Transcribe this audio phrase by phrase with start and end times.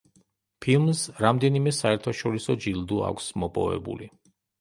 [0.65, 4.09] ფილმს რამდენიმე საერთაშორისო ჯილდო აქვს მოპოვებული.